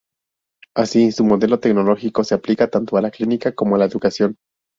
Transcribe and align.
Así, 0.73 1.11
su 1.11 1.23
modelo 1.25 1.59
tecnológico 1.59 2.23
se 2.23 2.33
aplica 2.33 2.67
tanto 2.71 2.97
a 2.97 3.03
la 3.03 3.11
clínica 3.11 3.53
como 3.53 3.75
a 3.75 3.77
la 3.77 3.85
educación. 3.85 4.35